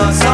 because 0.00 0.29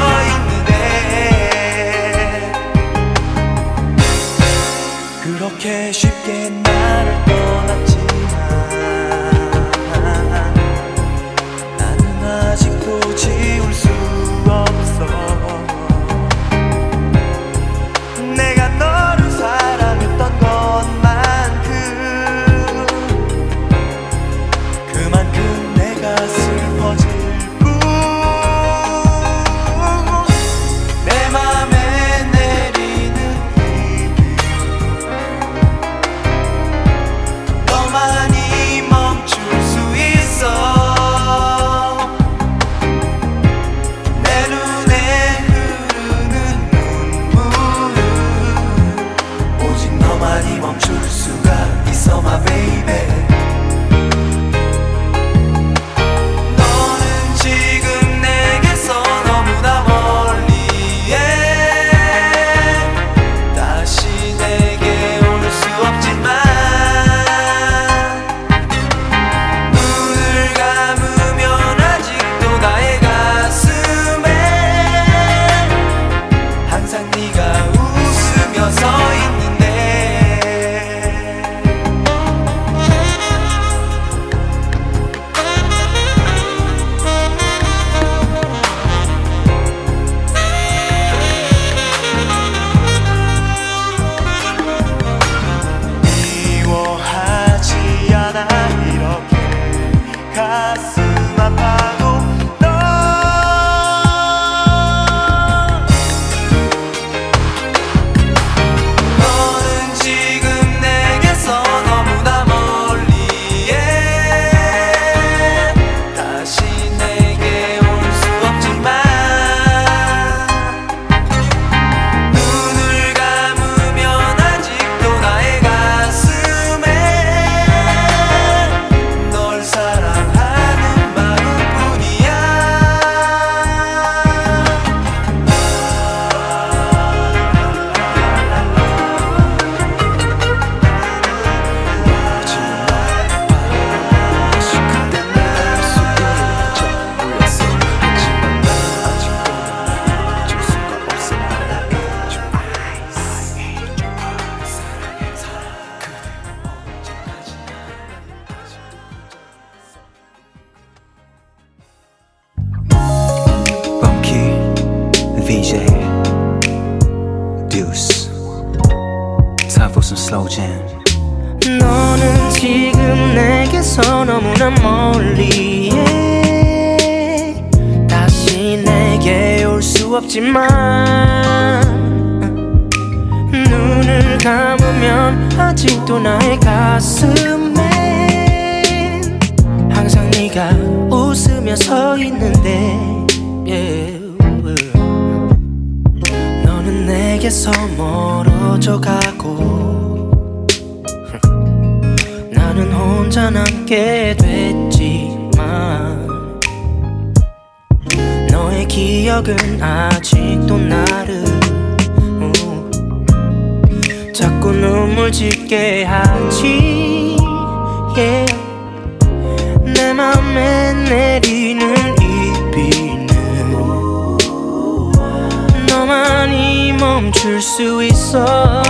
멈출 227.17 227.63
수 227.63 228.05
있어. 228.05 228.83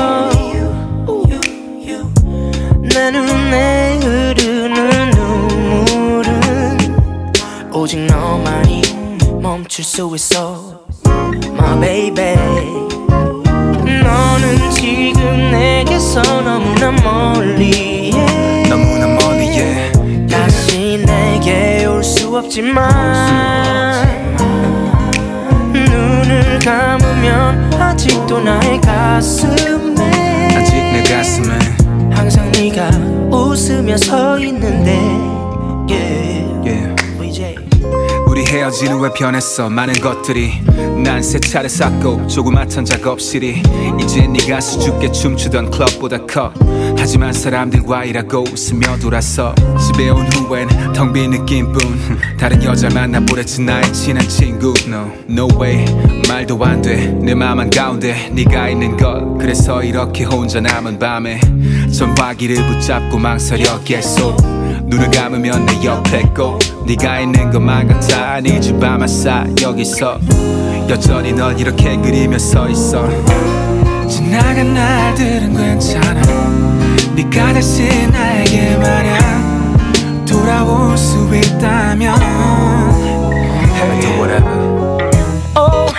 내 2.82 3.10
눈에 3.12 4.00
흐르는 4.02 5.10
눈물은 5.10 6.92
오직 7.72 8.00
너만이 8.00 8.82
멈출 9.40 9.84
수 9.84 10.10
있어. 10.16 10.80
My 11.52 11.78
baby 11.80 12.34
너는 14.02 14.70
지금 14.72 15.52
내게서 15.52 16.20
너무나 16.40 16.90
멀리에 16.90 18.10
너무나 18.68 19.06
멀리에 19.06 19.92
다시 20.28 21.00
내게 21.06 21.86
올 21.86 22.02
수 22.02 22.36
없지만 22.36 22.90
눈을 26.26 26.58
감으면 26.58 27.72
아직도 27.74 28.40
나의 28.40 28.80
가슴에 28.80 30.48
아직 30.56 30.74
내 30.74 31.02
가슴에 31.04 31.58
항상 32.10 32.50
네가 32.50 32.90
웃으며 33.30 33.96
서 33.96 34.36
있는데 34.40 34.92
yeah. 35.88 36.44
yeah. 36.64 36.96
VJ 37.16 37.56
우리 38.26 38.44
헤어진 38.44 38.92
후에 38.92 39.10
변했어 39.14 39.70
많은 39.70 39.94
것들이 39.94 40.50
난 41.04 41.22
새 41.22 41.38
차를 41.38 41.68
샀고 41.68 42.26
조그맣던 42.26 42.84
작업실이 42.84 43.62
이제 44.00 44.26
네가 44.26 44.60
수줍게 44.60 45.12
춤추던 45.12 45.70
클럽보다 45.70 46.18
커 46.26 46.52
하지만 47.06 47.32
사람들과 47.32 48.02
일하고 48.02 48.44
스며돌아서 48.56 49.54
집에 49.78 50.10
온 50.10 50.26
후엔 50.26 50.92
텅 50.92 51.12
빈 51.12 51.30
느낌뿐. 51.30 51.78
다른 52.36 52.60
여자 52.64 52.88
만나보랬지 52.88 53.62
나의 53.62 53.92
친한 53.92 54.28
친구. 54.28 54.74
No, 54.88 55.12
no 55.30 55.46
way. 55.56 55.84
말도 56.28 56.62
안돼내 56.62 57.32
맘 57.32 57.60
한가운데 57.60 58.30
네가 58.32 58.70
있는 58.70 58.96
걸 58.96 59.38
그래서 59.38 59.84
이렇게 59.84 60.24
혼자 60.24 60.60
남은 60.60 60.98
밤에 60.98 61.38
전화기를 61.96 62.56
붙잡고 62.66 63.18
망설여 63.18 63.82
계속 63.84 64.36
눈을 64.86 65.08
감으면 65.12 65.64
내 65.64 65.84
옆에 65.84 66.22
꼭 66.34 66.58
네가 66.88 67.20
있는 67.20 67.52
것만 67.52 67.86
같아. 67.86 68.40
네주 68.40 68.80
밤아 68.80 69.06
싸. 69.06 69.46
여기서 69.62 70.18
여전히 70.88 71.32
넌 71.32 71.56
이렇게 71.56 71.96
그리며 71.98 72.36
서 72.36 72.68
있어. 72.68 73.08
지나간 74.08 74.74
날들은 74.74 75.56
괜찮아. 75.56 76.75
네가 77.16 77.54
다시 77.54 77.88
나에게 78.08 78.76
말야 78.76 79.18
돌아올 80.28 80.96
수 80.98 81.16
있다면. 81.34 82.14
Heaven 83.72 84.00
to 84.00 84.10
whatever. 84.20 85.00
Oh, 85.56 85.90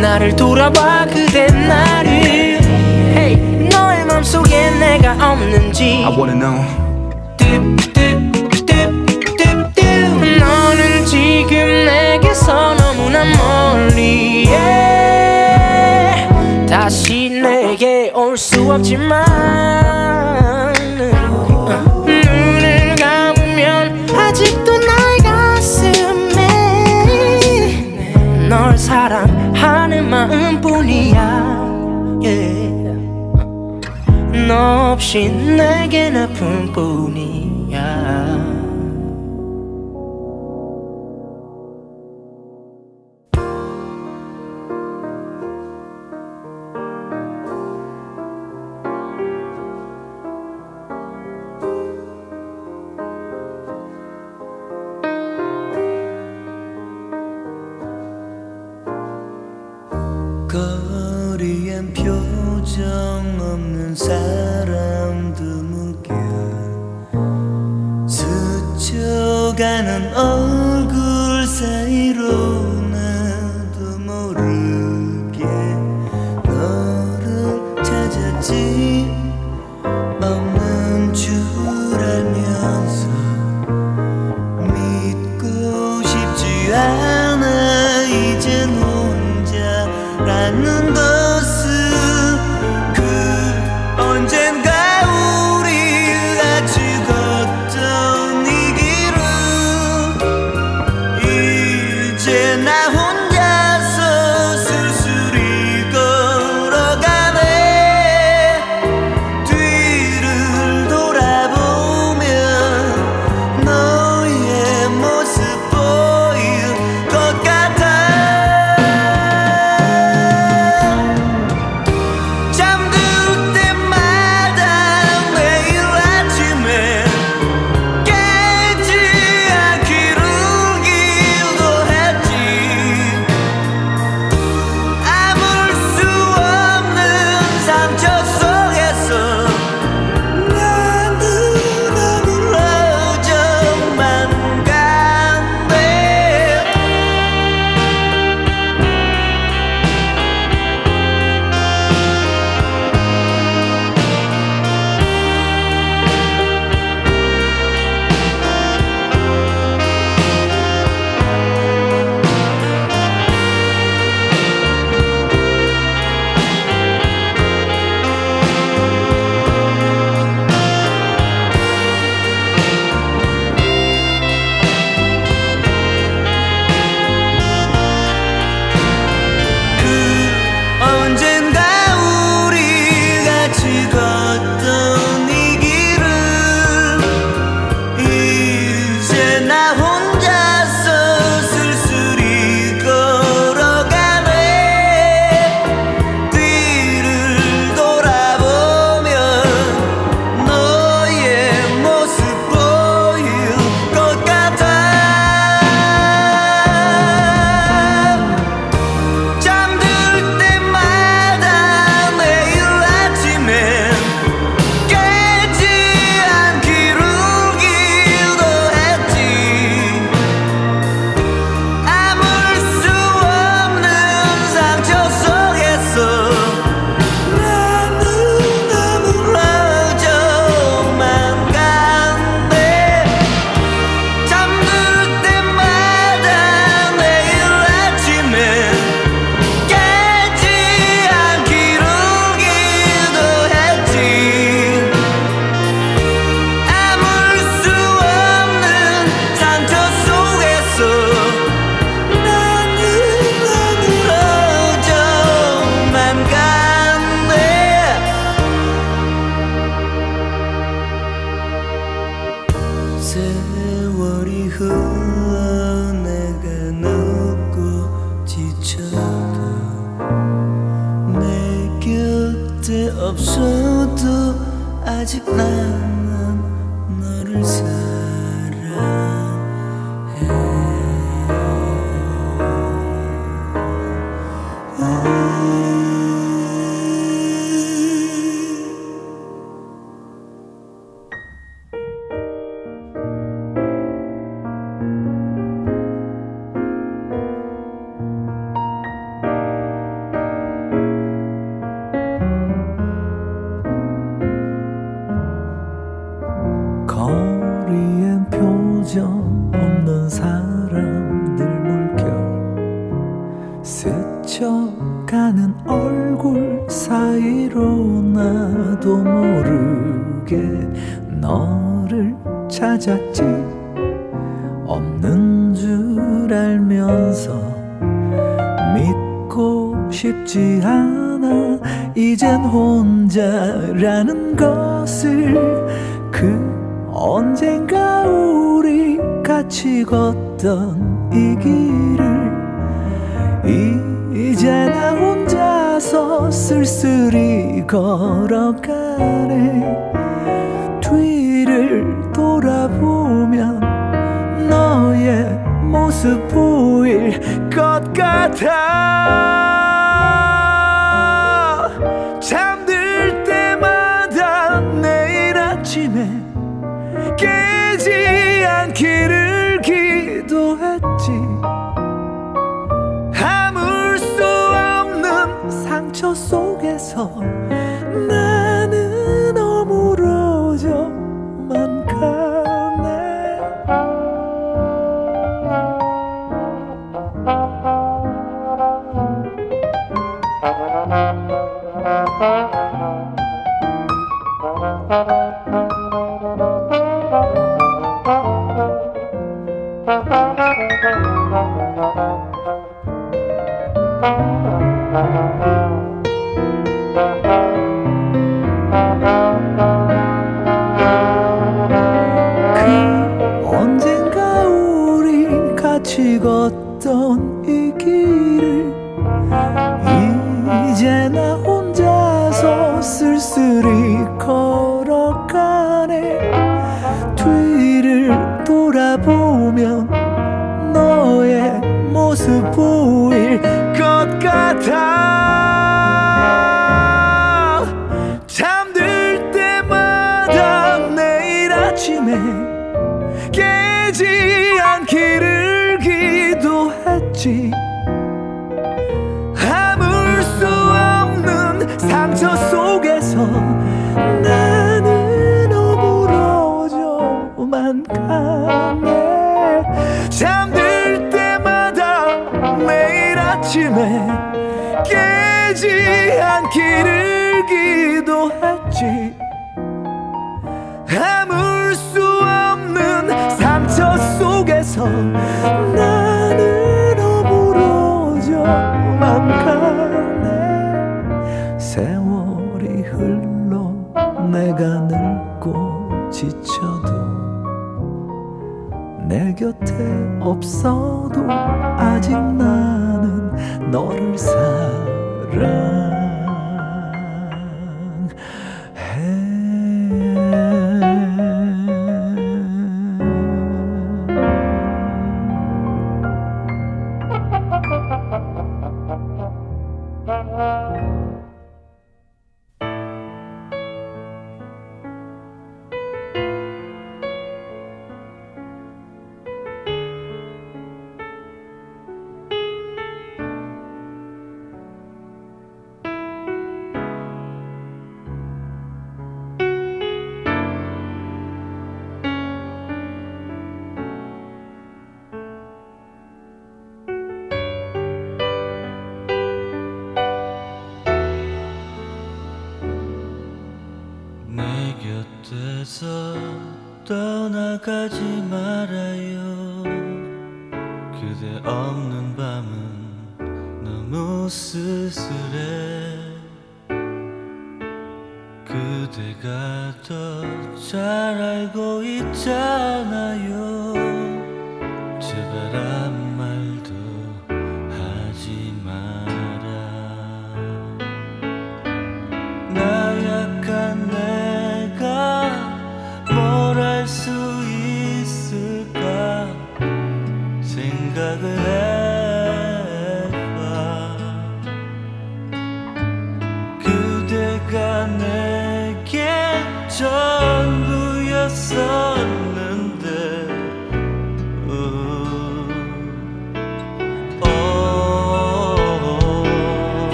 나를 0.00 0.34
돌아봐 0.34 1.04
그댄 1.06 1.68
나를. 1.68 2.10
Hey, 2.10 3.36
너의 3.68 4.06
마음 4.06 4.22
속에 4.22 4.70
내가 4.70 5.12
없는지. 5.32 6.04
I 6.06 6.16
wanna 6.16 6.38
know. 6.38 6.64
deep, 7.36 7.86
너는 10.40 11.04
지금 11.04 11.84
내게서 11.84 12.74
너무나 12.76 13.24
멀리. 13.24 14.46
Yeah. 14.48 16.26
다시 16.66 17.28
내게 17.28 18.10
올 18.14 18.38
수 18.38 18.72
없지만. 18.72 19.25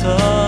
coração. 0.00 0.39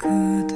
그 0.00 0.46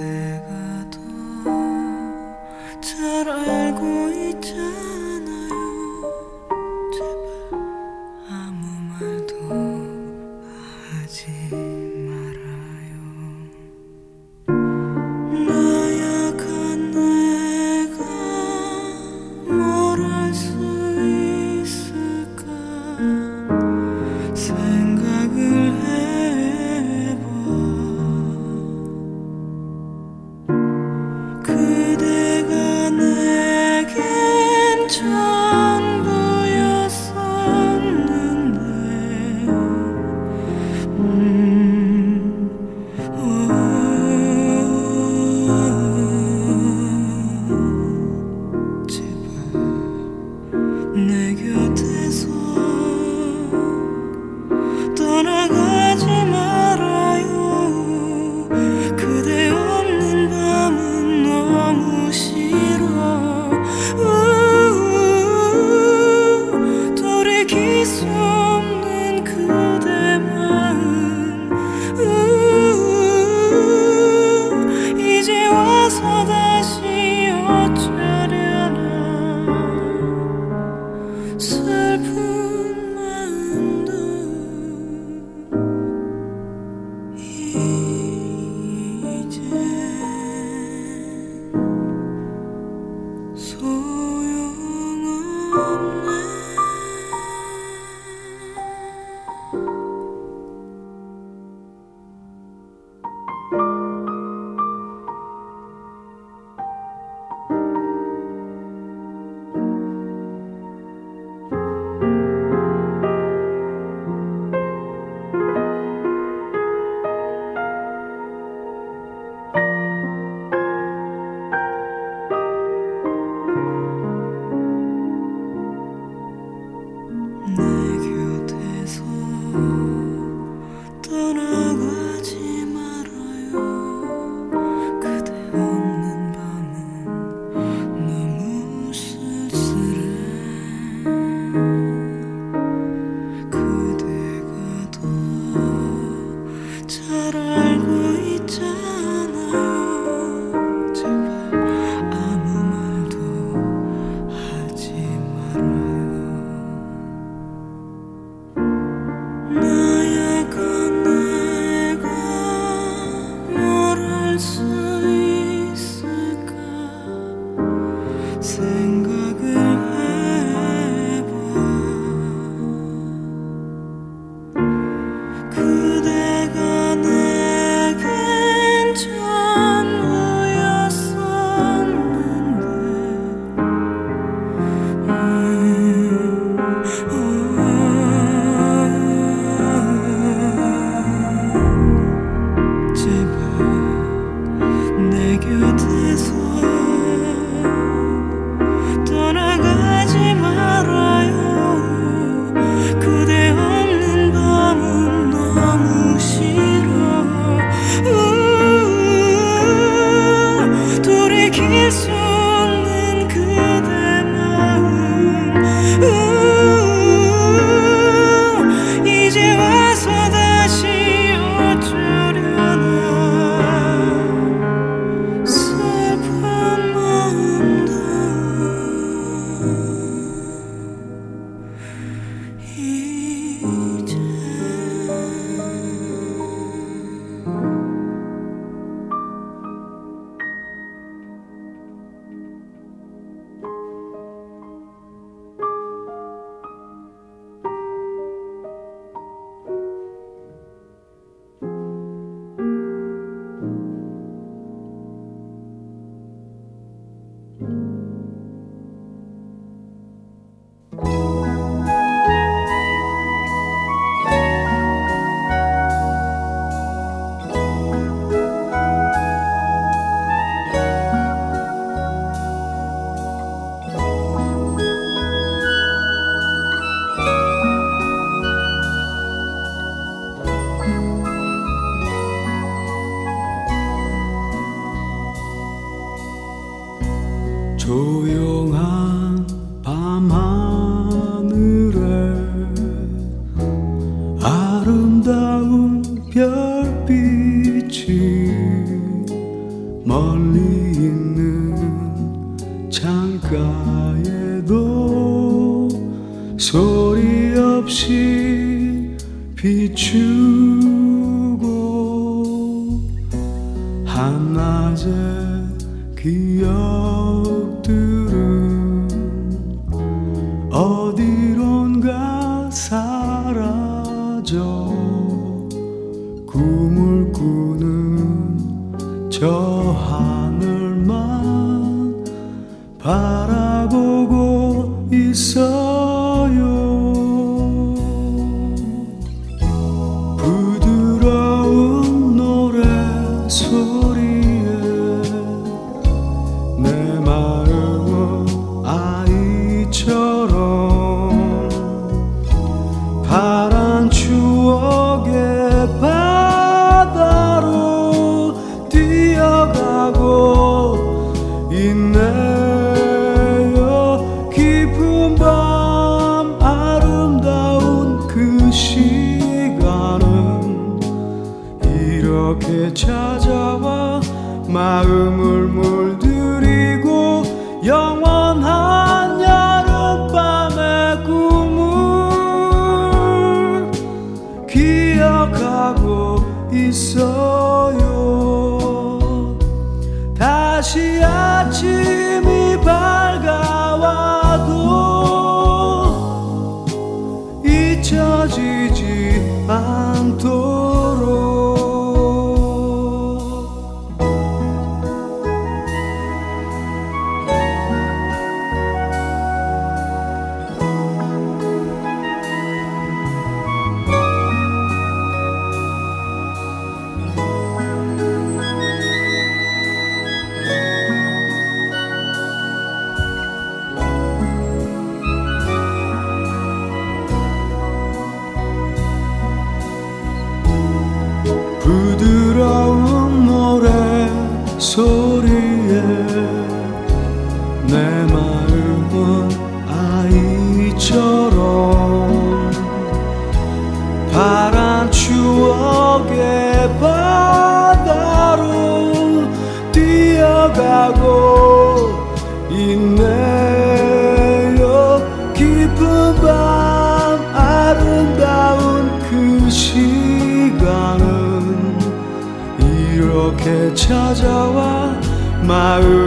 찾아와 463.94 465.14
마을 465.62 466.23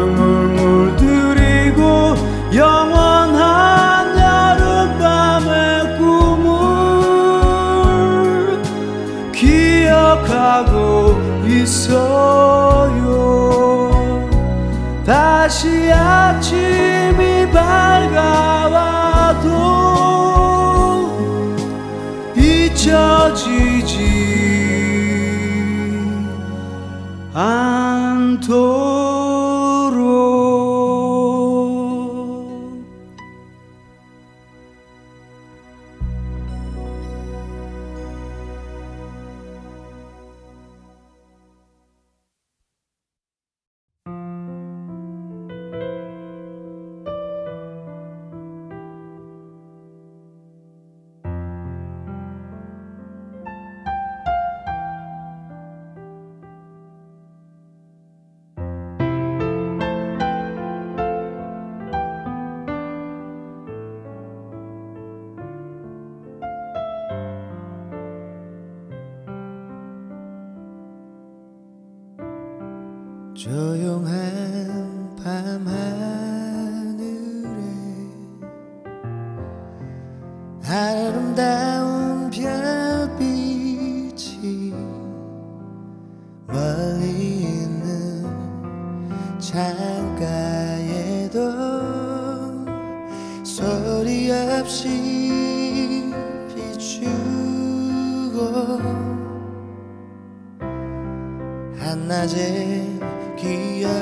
한낮의 101.88 103.00
기억들은 103.38 103.95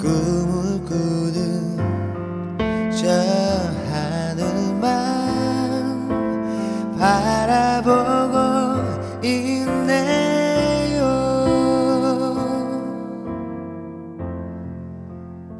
꿈을 0.00 0.82
꾸는 0.86 1.76
저 2.90 3.06
하늘만 3.92 4.80
바라보고 6.98 8.36
있네 9.22 10.98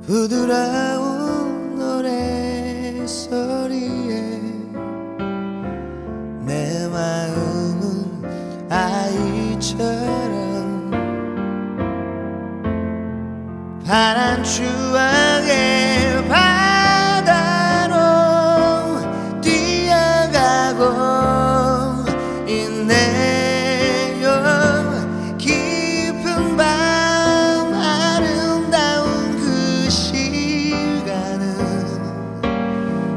부드러운 0.06 1.07
파란 13.88 14.44
추억의 14.44 16.28
바다로 16.28 17.94
뛰어가고 19.40 20.84
있네요. 22.46 24.28
깊은 25.38 26.58
밤 26.58 27.72
아름다운 27.72 29.38
그 29.38 29.88
시간은 29.88 31.46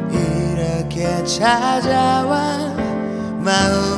이렇게 0.10 1.22
찾아와 1.26 2.74
마음 3.42 3.91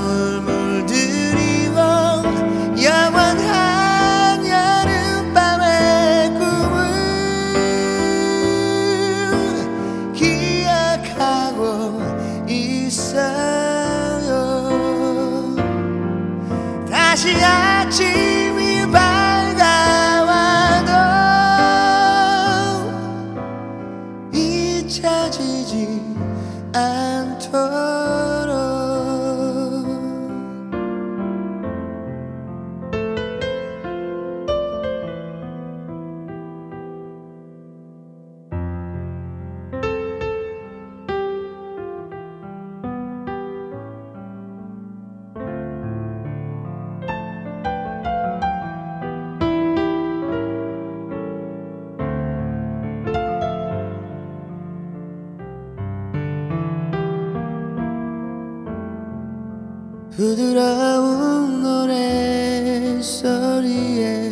부드러운 60.24 61.62
노래 61.62 63.02
소리에 63.02 64.32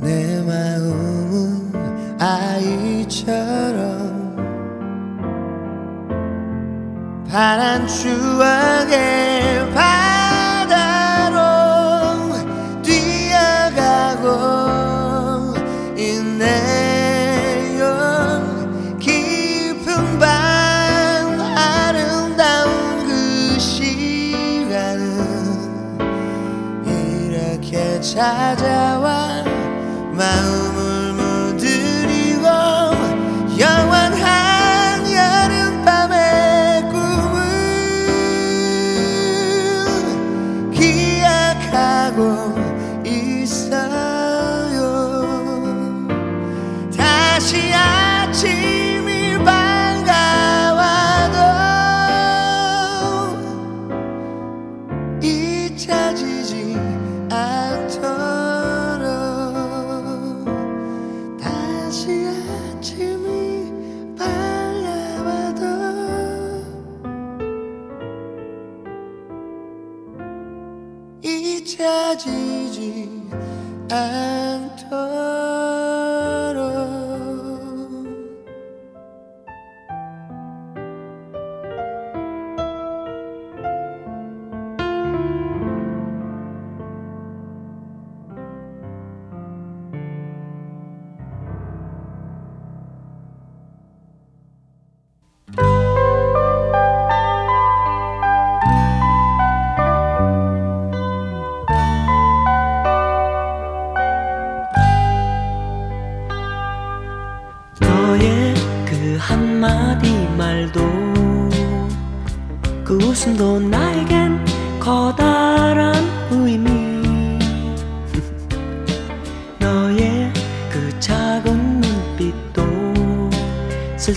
내 0.00 0.42
마음은 0.42 1.72
아이처럼 2.18 3.86
파란 7.30 7.86
추억의 7.86 9.35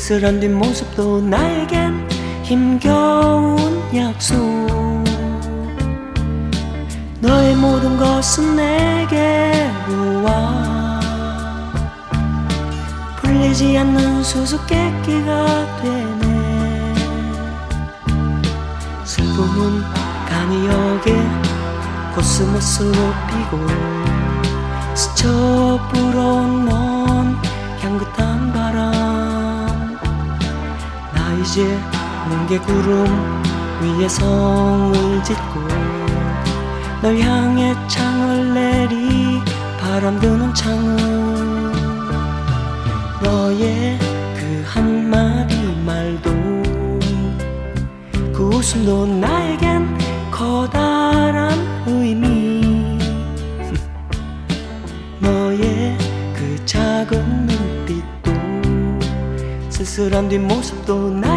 쓸쓸한 0.09 0.39
뒷모습도 0.39 1.21
나에겐 1.21 2.09
힘겨운 2.41 3.79
약속. 3.95 4.39
너의 7.19 7.55
모든 7.55 7.95
것은 7.95 8.55
내게로 8.55 10.23
와 10.23 10.99
풀리지 13.17 13.77
않는 13.77 14.23
수수께끼가 14.23 15.77
되네. 15.79 16.95
슬픔은 19.03 19.83
간이역에 20.27 21.13
코스모스로 22.15 22.91
피고 23.27 23.59
스쳐 24.95 25.79
불어온 25.93 26.48
이제 31.59 31.77
뭉게 32.29 32.57
구름 32.59 33.43
위에 33.81 34.07
성을 34.07 35.23
짓고 35.25 35.59
널 37.01 37.19
향해 37.19 37.75
창을 37.89 38.53
내리 38.53 39.41
바람 39.77 40.17
드는 40.21 40.53
창을 40.53 40.97
너의 43.21 43.99
그 44.37 44.63
한마디 44.65 45.57
말도 45.85 46.29
그 48.33 48.49
웃음도 48.53 49.05
나에겐 49.05 49.97
커다란 50.31 51.51
의미. 51.87 52.97
너의 55.19 55.97
그 56.33 56.65
작은 56.65 57.47
눈빛도 57.47 58.31
쓸쓸한 59.69 60.29
뒷모습도 60.29 61.09
나 61.09 61.28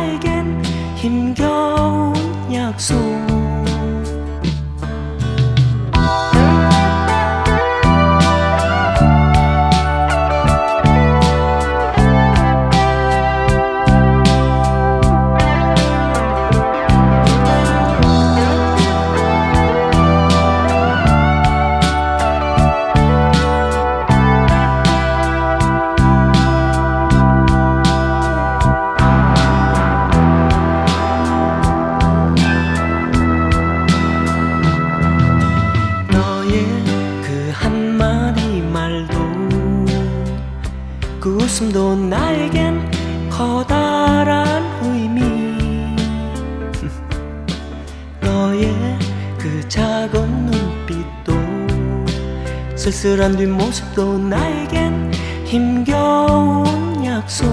쓸쓸한 53.22 53.36
뒷모습도 53.36 54.18
나에겐 54.18 55.12
힘겨운 55.44 57.04
약속. 57.04 57.46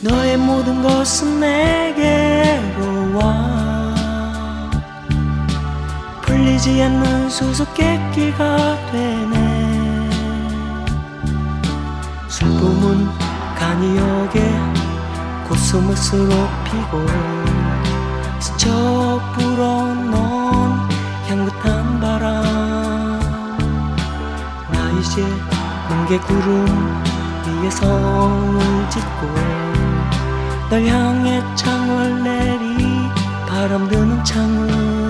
너의 0.00 0.36
모든 0.36 0.82
것은 0.82 1.40
내게로 1.40 3.18
와. 3.18 3.94
풀리지 6.22 6.80
않는 6.80 7.28
수수께끼가 7.28 8.78
되네. 8.92 10.08
슬픔은 12.28 13.08
간이 13.58 13.96
역에 13.96 14.54
코스모스로 15.48 16.28
피고 16.64 17.04
스쳐 18.38 19.20
불어 19.36 19.85
뭉게 26.06 26.18
구름 26.20 27.02
위에 27.62 27.70
성을 27.70 28.90
짓고 28.90 29.26
널 30.70 30.86
향해 30.86 31.42
창을 31.56 32.22
내리 32.22 33.08
바람 33.48 33.88
드는 33.88 34.22
창을 34.22 35.05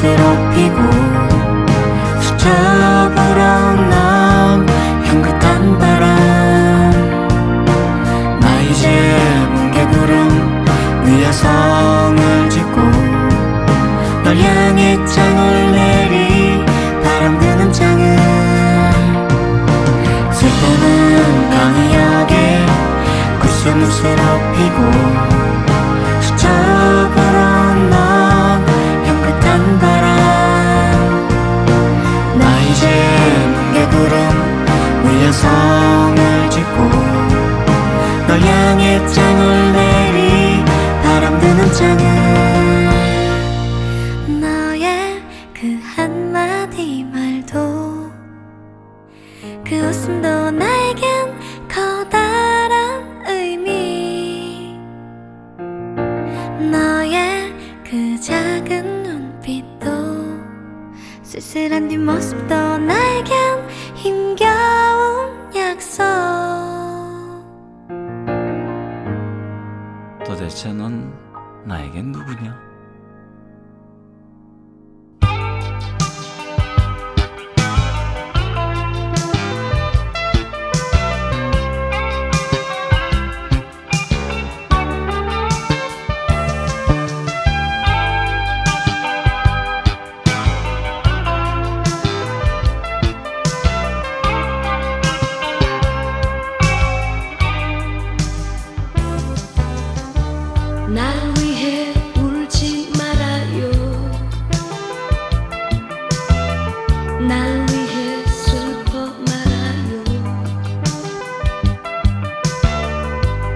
피고 0.00 0.80
스쳐 2.22 2.48
불어넣은 3.14 4.66
향긋한 5.04 5.78
바람. 5.78 6.08
나 8.40 8.60
이제 8.62 9.46
뭉게구름 9.52 10.64
위에 11.04 11.30
성을 11.30 12.48
짓고 12.48 12.80
널 14.24 14.38
향해 14.38 14.96
창을 15.04 15.72
내리 15.72 16.64
바람 17.04 17.38
드는 17.38 17.70
창을. 17.70 18.16
슬픔은 20.32 21.50
강이역에 21.50 22.66
코스모스로 23.42 24.22
피고 24.56 25.09
성을 35.40 36.50
짓고 36.50 36.76
널 38.28 38.40
향해 38.42 39.06
창을 39.06 39.72
내리 39.72 40.64
바람 41.02 41.40
드는 41.40 41.72
창을 41.72 42.49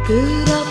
Good. 0.07 0.64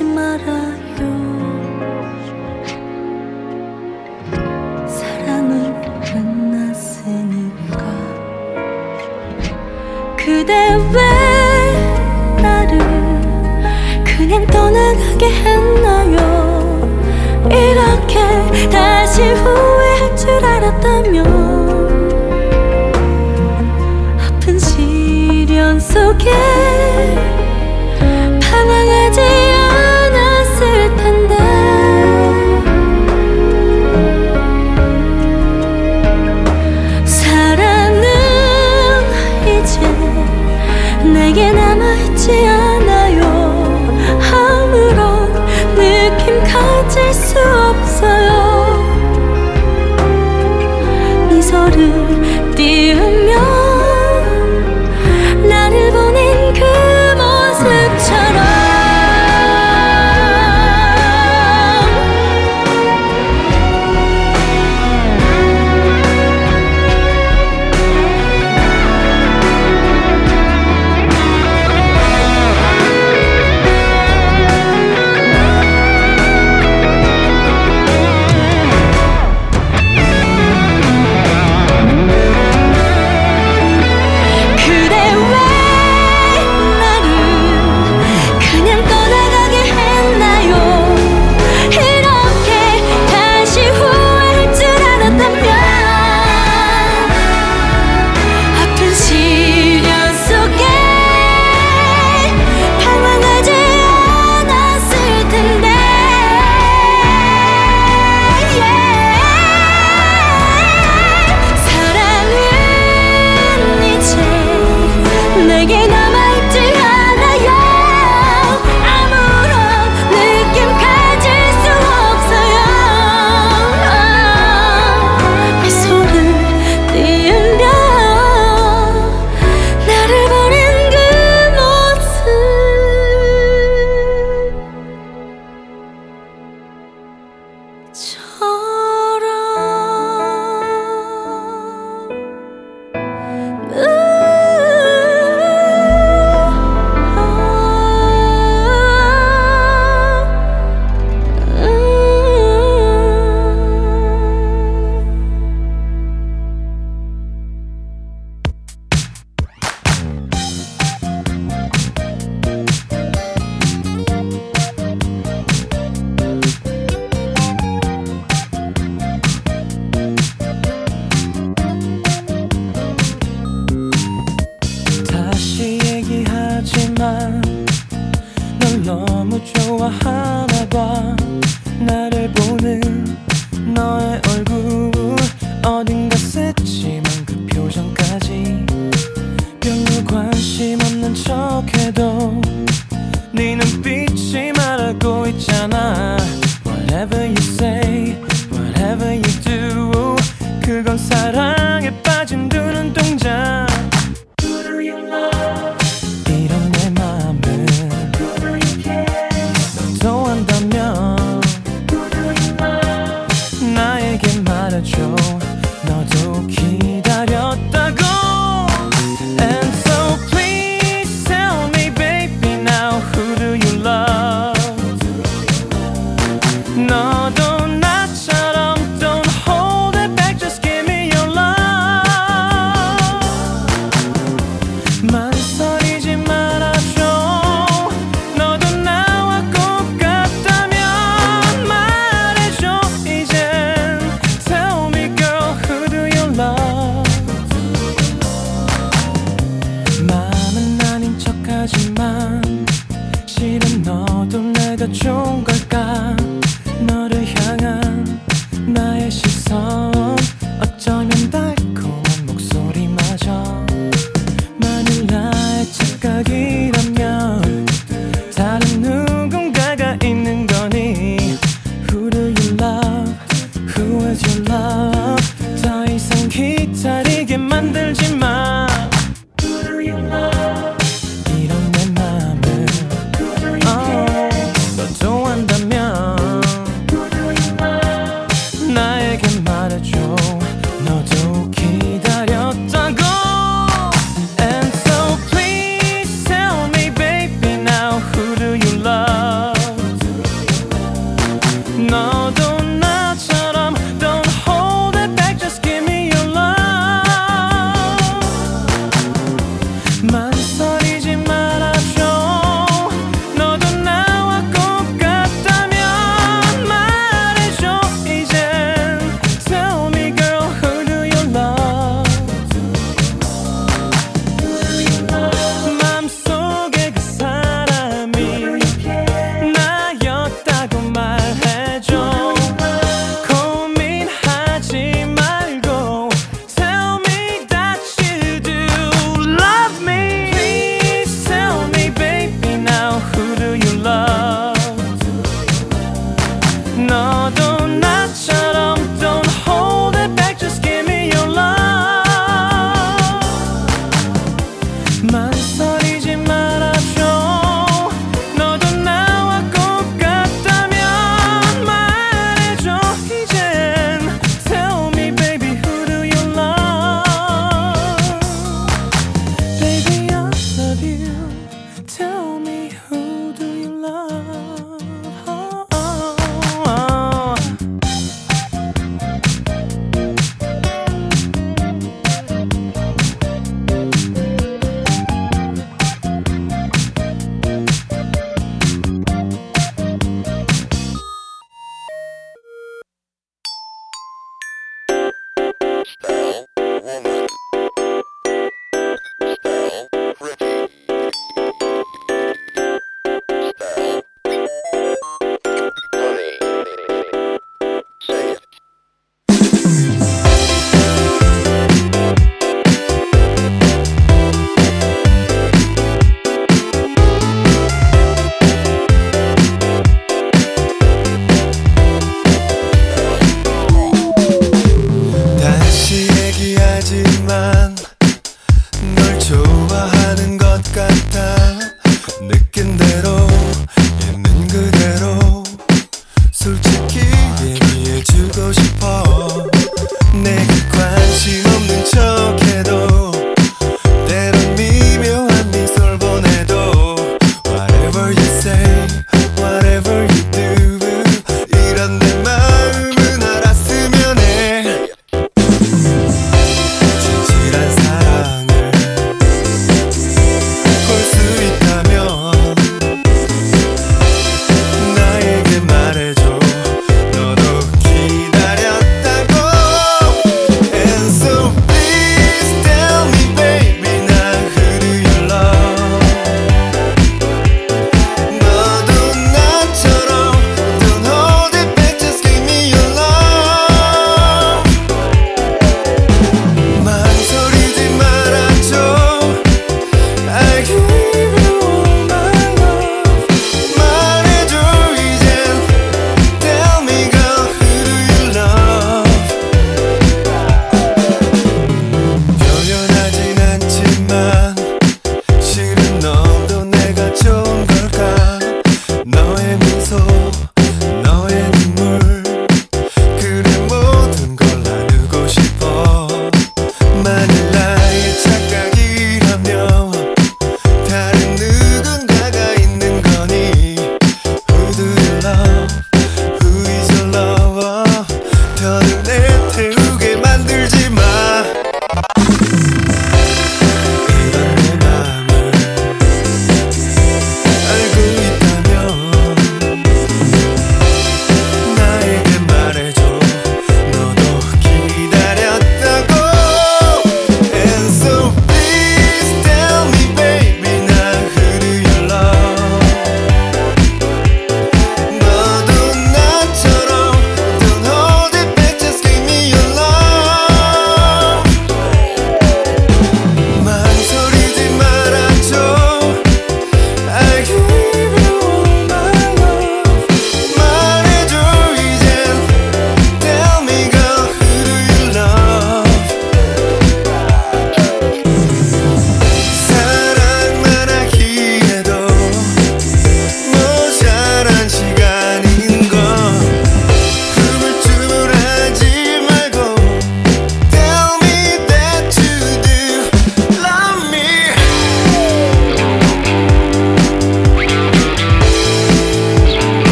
하지 0.00 0.04
말아요. 0.04 1.00
사랑은 4.88 5.74
끝났으니까. 6.00 7.84
그대 10.16 10.74
왜 10.92 11.00
나를 12.42 12.78
그냥 14.04 14.46
떠나가게 14.46 15.26
했나요? 15.26 16.16
이렇게 17.50 18.68
다시 18.70 19.20
후회할 19.22 20.16
줄 20.16 20.30
알았다면. 20.42 21.26
아픈 24.18 24.58
시련 24.58 25.78
속에 25.78 26.49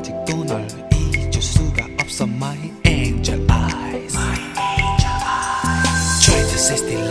아직도 0.00 0.44
널 0.44 0.66
잊을 0.94 1.42
수가 1.42 1.86
없어. 2.00 2.24
My 2.24 2.56
angel 2.86 3.46
eyes. 3.50 4.16
My 4.16 4.38
angel 4.56 5.20
eyes. 5.26 6.24
Try 6.24 6.40
to 6.40 6.58
say 6.58 6.76
still. 6.76 7.09